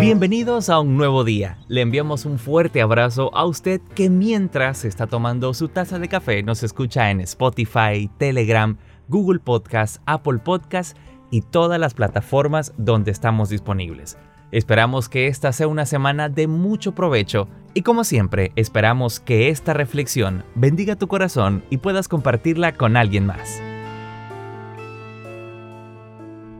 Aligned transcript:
Bienvenidos 0.00 0.70
a 0.70 0.80
un 0.80 0.96
nuevo 0.96 1.24
día. 1.24 1.58
Le 1.68 1.82
enviamos 1.82 2.24
un 2.24 2.38
fuerte 2.38 2.80
abrazo 2.80 3.30
a 3.36 3.44
usted 3.44 3.82
que 3.94 4.08
mientras 4.08 4.86
está 4.86 5.06
tomando 5.06 5.52
su 5.52 5.68
taza 5.68 5.98
de 5.98 6.08
café 6.08 6.42
nos 6.42 6.62
escucha 6.62 7.10
en 7.10 7.20
Spotify, 7.20 8.10
Telegram, 8.16 8.78
Google 9.08 9.40
Podcast, 9.40 9.98
Apple 10.06 10.38
Podcast 10.38 10.96
y 11.30 11.42
todas 11.42 11.78
las 11.78 11.92
plataformas 11.92 12.72
donde 12.78 13.10
estamos 13.10 13.50
disponibles. 13.50 14.16
Esperamos 14.52 15.10
que 15.10 15.26
esta 15.26 15.52
sea 15.52 15.68
una 15.68 15.84
semana 15.84 16.30
de 16.30 16.46
mucho 16.46 16.94
provecho 16.94 17.46
y 17.74 17.82
como 17.82 18.02
siempre 18.04 18.52
esperamos 18.56 19.20
que 19.20 19.50
esta 19.50 19.74
reflexión 19.74 20.44
bendiga 20.54 20.96
tu 20.96 21.08
corazón 21.08 21.62
y 21.68 21.76
puedas 21.76 22.08
compartirla 22.08 22.72
con 22.72 22.96
alguien 22.96 23.26
más. 23.26 23.60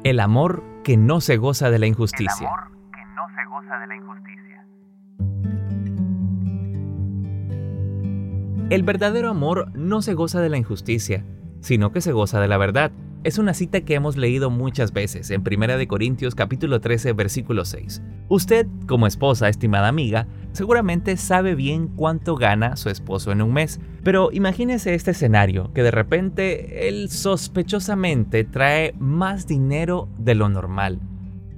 El 0.05 0.21
amor 0.21 0.63
que 0.85 0.99
no 0.99 1.23
se 1.23 1.39
goza 1.39 1.71
de 1.71 1.79
la 1.79 1.87
injusticia. 1.87 2.51
De 3.79 3.87
la 3.87 3.97
injusticia. 3.97 4.67
El 8.71 8.83
verdadero 8.83 9.31
amor 9.31 9.71
no 9.75 10.03
se 10.03 10.15
goza 10.15 10.41
de 10.41 10.49
la 10.49 10.57
injusticia, 10.57 11.25
sino 11.61 11.93
que 11.93 12.01
se 12.01 12.13
goza 12.13 12.41
de 12.41 12.49
la 12.49 12.57
verdad. 12.57 12.93
Es 13.23 13.37
una 13.37 13.53
cita 13.53 13.83
que 13.83 13.95
hemos 13.95 14.17
leído 14.17 14.49
muchas 14.49 14.93
veces 14.93 15.31
en 15.31 15.43
1 15.43 15.89
Corintios 15.89 16.35
capítulo 16.35 16.81
13 16.81 17.13
versículo 17.13 17.65
6. 17.65 18.03
Usted, 18.29 18.67
como 18.87 19.07
esposa, 19.07 19.49
estimada 19.49 19.89
amiga, 19.89 20.27
seguramente 20.53 21.17
sabe 21.17 21.55
bien 21.55 21.89
cuánto 21.89 22.37
gana 22.37 22.77
su 22.77 22.89
esposo 22.89 23.31
en 23.33 23.43
un 23.43 23.53
mes, 23.53 23.81
pero 24.05 24.31
imagínese 24.33 24.95
este 24.95 25.11
escenario, 25.11 25.73
que 25.75 25.83
de 25.83 25.91
repente 25.91 26.89
él 26.89 27.11
sospechosamente 27.11 28.45
trae 28.45 28.95
más 28.99 29.47
dinero 29.47 30.09
de 30.17 30.35
lo 30.37 30.49
normal. 30.49 31.01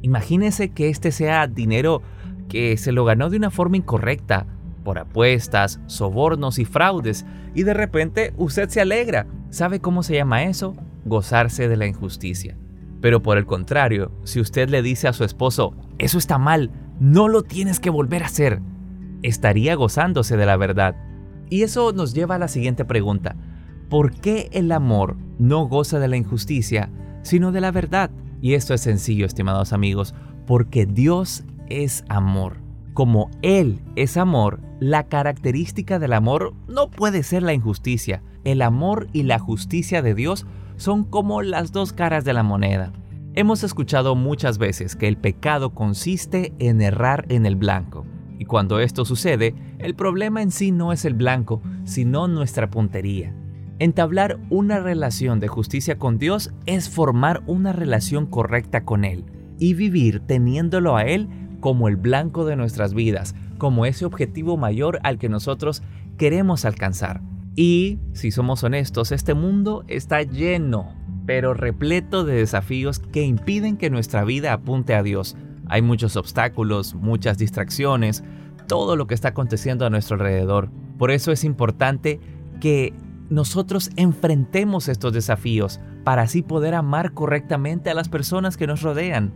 Imagínese 0.03 0.71
que 0.71 0.89
este 0.89 1.13
sea 1.13 1.47
dinero 1.47 2.03
que 2.49 2.77
se 2.77 2.93
lo 2.93 3.05
ganó 3.05 3.31
de 3.31 3.39
una 3.39 3.51
forma 3.51 3.77
incorrecta, 3.79 4.47
por 4.85 4.99
apuestas, 4.99 5.81
sobornos 5.87 6.59
y 6.59 6.65
fraudes, 6.65 7.25
y 7.55 7.63
de 7.63 7.73
repente 7.73 8.35
usted 8.37 8.69
se 8.69 8.81
alegra. 8.81 9.27
¿Sabe 9.51 9.81
cómo 9.81 10.03
se 10.03 10.15
llama 10.15 10.45
eso? 10.45 10.75
Gozarse 11.05 11.69
de 11.69 11.77
la 11.77 11.87
injusticia. 11.87 12.57
Pero 13.01 13.23
por 13.23 13.39
el 13.39 13.47
contrario, 13.47 14.13
si 14.25 14.41
usted 14.41 14.69
le 14.69 14.83
dice 14.83 15.09
a 15.09 15.13
su 15.13 15.25
esposo, 15.25 15.75
eso 15.99 16.19
está 16.19 16.39
mal, 16.39 16.71
no 17.01 17.29
lo 17.29 17.43
tienes 17.43 17.81
que 17.81 17.91
volver 17.91 18.23
a 18.23 18.27
hacer, 18.27 18.61
estaría 19.23 19.75
gozándose 19.75 20.37
de 20.37 20.47
la 20.47 20.57
verdad. 20.57 20.97
Y 21.51 21.63
eso 21.63 21.93
nos 21.93 22.15
lleva 22.15 22.37
a 22.37 22.39
la 22.39 22.49
siguiente 22.49 22.85
pregunta. 22.85 23.37
¿Por 23.89 24.13
qué 24.13 24.49
el 24.53 24.73
amor 24.73 25.17
no 25.39 25.67
goza 25.69 25.99
de 25.99 26.09
la 26.09 26.17
injusticia, 26.17 26.91
sino 27.23 27.53
de 27.53 27.61
la 27.61 27.71
verdad? 27.71 28.11
Y 28.43 28.55
esto 28.55 28.75
es 28.75 28.83
sencillo, 28.83 29.25
estimados 29.25 29.73
amigos, 29.73 30.15
porque 30.47 30.85
Dios 30.85 31.45
es 31.69 32.05
amor. 32.09 32.59
Como 32.93 33.31
Él 33.41 33.81
es 33.97 34.19
amor, 34.19 34.61
la 34.81 35.05
característica 35.05 35.99
del 35.99 36.13
amor 36.13 36.53
no 36.69 36.91
puede 36.91 37.23
ser 37.23 37.43
la 37.43 37.55
injusticia. 37.55 38.23
El 38.45 38.61
amor 38.61 39.07
y 39.13 39.23
la 39.23 39.39
justicia 39.39 40.03
de 40.03 40.15
Dios 40.15 40.45
son 40.77 41.05
como 41.05 41.41
las 41.41 41.73
dos 41.73 41.93
caras 41.93 42.25
de 42.25 42.33
la 42.33 42.43
moneda. 42.43 42.93
Hemos 43.35 43.63
escuchado 43.63 44.17
muchas 44.17 44.59
veces 44.59 44.97
que 44.97 45.09
el 45.09 45.17
pecado 45.17 45.71
consiste 45.71 46.53
en 46.59 46.83
errar 46.83 47.25
en 47.29 47.47
el 47.47 47.57
blanco. 47.57 48.05
Y 48.39 48.45
cuando 48.45 48.81
esto 48.81 49.05
sucede, 49.05 49.55
el 49.79 49.95
problema 49.95 50.43
en 50.43 50.51
sí 50.51 50.73
no 50.73 50.93
es 50.93 51.05
el 51.05 51.15
blanco, 51.15 51.63
sino 51.85 52.27
nuestra 52.27 52.69
puntería. 52.69 53.35
Entablar 53.83 54.39
una 54.49 54.79
relación 54.79 55.41
de 55.41 55.49
justicia 55.49 55.99
con 55.99 56.17
Dios 56.17 56.53
es 56.67 56.89
formar 56.89 57.43
una 57.49 57.73
relación 57.73 58.27
correcta 58.27 58.85
con 58.85 59.05
Él 59.05 59.25
y 59.59 59.75
vivir 59.75 60.21
teniéndolo 60.21 60.97
a 60.97 61.03
Él 61.03 61.29
como 61.59 61.89
el 61.89 61.97
blanco 61.97 62.45
de 62.45 62.55
nuestras 62.55 62.95
vidas, 62.95 63.35
como 63.59 63.85
ese 63.85 64.05
objetivo 64.05 64.57
mayor 64.57 65.01
al 65.03 65.19
que 65.19 65.29
nosotros 65.29 65.83
queremos 66.17 66.65
alcanzar. 66.65 67.23
Y, 67.57 67.99
si 68.13 68.31
somos 68.31 68.63
honestos, 68.63 69.11
este 69.11 69.35
mundo 69.35 69.83
está 69.89 70.23
lleno, 70.23 70.95
pero 71.27 71.53
repleto 71.53 72.25
de 72.25 72.37
desafíos 72.37 73.01
que 73.01 73.25
impiden 73.25 73.77
que 73.77 73.91
nuestra 73.91 74.23
vida 74.23 74.53
apunte 74.53 74.95
a 74.95 75.03
Dios. 75.03 75.37
Hay 75.67 75.83
muchos 75.83 76.15
obstáculos, 76.15 76.95
muchas 76.95 77.37
distracciones, 77.37 78.23
todo 78.69 78.95
lo 78.95 79.09
que 79.09 79.15
está 79.15 79.31
aconteciendo 79.31 79.85
a 79.85 79.91
nuestro 79.91 80.15
alrededor. 80.15 80.71
Por 80.99 81.11
eso 81.11 81.33
es 81.33 81.43
importante 81.43 82.21
que 82.61 82.95
nosotros 83.33 83.91
enfrentemos 83.97 84.89
estos 84.89 85.13
desafíos 85.13 85.81
para 86.05 86.23
así 86.23 86.43
poder 86.43 86.75
amar 86.75 87.15
correctamente 87.15 87.89
a 87.89 87.95
las 87.95 88.11
personas 88.11 88.59
que 88.59 88.67
nos 88.67 88.83
rodean. 88.83 89.33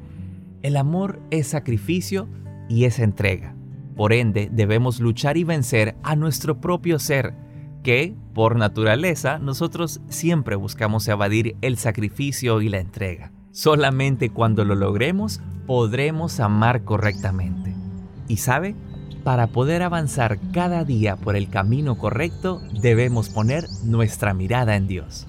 El 0.62 0.76
amor 0.76 1.20
es 1.30 1.46
sacrificio 1.48 2.28
y 2.68 2.84
es 2.84 2.98
entrega. 2.98 3.54
Por 3.96 4.12
ende, 4.12 4.50
debemos 4.52 5.00
luchar 5.00 5.38
y 5.38 5.44
vencer 5.44 5.96
a 6.02 6.14
nuestro 6.14 6.60
propio 6.60 6.98
ser, 6.98 7.34
que, 7.82 8.14
por 8.34 8.56
naturaleza, 8.56 9.38
nosotros 9.38 10.02
siempre 10.08 10.56
buscamos 10.56 11.08
evadir 11.08 11.56
el 11.62 11.78
sacrificio 11.78 12.60
y 12.60 12.68
la 12.68 12.80
entrega. 12.80 13.32
Solamente 13.50 14.28
cuando 14.28 14.66
lo 14.66 14.74
logremos 14.74 15.40
podremos 15.66 16.40
amar 16.40 16.84
correctamente. 16.84 17.74
¿Y 18.28 18.36
sabe? 18.36 18.74
Para 19.26 19.48
poder 19.48 19.82
avanzar 19.82 20.38
cada 20.52 20.84
día 20.84 21.16
por 21.16 21.34
el 21.34 21.50
camino 21.50 21.98
correcto, 21.98 22.62
debemos 22.80 23.28
poner 23.28 23.66
nuestra 23.82 24.34
mirada 24.34 24.76
en 24.76 24.86
Dios. 24.86 25.26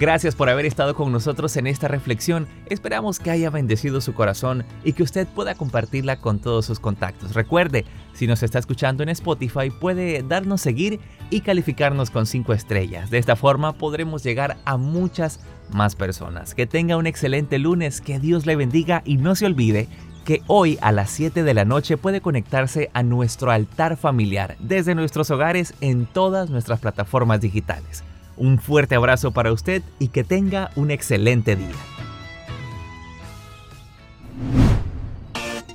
Gracias 0.00 0.34
por 0.34 0.48
haber 0.48 0.64
estado 0.64 0.94
con 0.94 1.12
nosotros 1.12 1.54
en 1.58 1.66
esta 1.66 1.88
reflexión. 1.88 2.48
Esperamos 2.70 3.20
que 3.20 3.30
haya 3.30 3.50
bendecido 3.50 4.00
su 4.00 4.14
corazón 4.14 4.64
y 4.82 4.94
que 4.94 5.02
usted 5.02 5.28
pueda 5.28 5.54
compartirla 5.54 6.16
con 6.16 6.38
todos 6.38 6.64
sus 6.64 6.80
contactos. 6.80 7.34
Recuerde, 7.34 7.84
si 8.14 8.26
nos 8.26 8.42
está 8.42 8.58
escuchando 8.58 9.02
en 9.02 9.10
Spotify, 9.10 9.68
puede 9.78 10.22
darnos 10.22 10.62
seguir 10.62 11.00
y 11.28 11.42
calificarnos 11.42 12.10
con 12.10 12.24
5 12.24 12.54
estrellas. 12.54 13.10
De 13.10 13.18
esta 13.18 13.36
forma 13.36 13.74
podremos 13.74 14.24
llegar 14.24 14.56
a 14.64 14.78
muchas 14.78 15.40
más 15.74 15.96
personas. 15.96 16.54
Que 16.54 16.66
tenga 16.66 16.96
un 16.96 17.06
excelente 17.06 17.58
lunes, 17.58 18.00
que 18.00 18.18
Dios 18.18 18.46
le 18.46 18.56
bendiga 18.56 19.02
y 19.04 19.16
no 19.16 19.34
se 19.34 19.46
olvide 19.46 19.88
que 20.24 20.42
hoy 20.46 20.78
a 20.80 20.92
las 20.92 21.10
7 21.10 21.42
de 21.42 21.54
la 21.54 21.64
noche 21.64 21.96
puede 21.96 22.20
conectarse 22.20 22.90
a 22.94 23.02
nuestro 23.02 23.50
altar 23.50 23.96
familiar 23.96 24.56
desde 24.58 24.94
nuestros 24.94 25.30
hogares 25.30 25.74
en 25.80 26.06
todas 26.06 26.50
nuestras 26.50 26.80
plataformas 26.80 27.40
digitales. 27.40 28.04
Un 28.36 28.58
fuerte 28.58 28.94
abrazo 28.94 29.32
para 29.32 29.52
usted 29.52 29.82
y 29.98 30.08
que 30.08 30.24
tenga 30.24 30.70
un 30.76 30.90
excelente 30.90 31.56
día. 31.56 31.74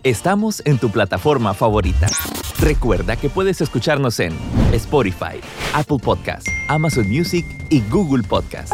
Estamos 0.04 0.62
en 0.66 0.78
tu 0.78 0.90
plataforma 0.90 1.54
favorita. 1.54 2.08
Recuerda 2.60 3.18
que 3.18 3.30
puedes 3.30 3.62
escucharnos 3.62 4.20
en 4.20 4.34
Spotify, 4.72 5.42
Apple 5.74 6.00
Podcast, 6.02 6.48
Amazon 6.70 7.10
Music 7.10 7.46
y 7.70 7.82
Google 7.90 8.24
Podcast. 8.24 8.74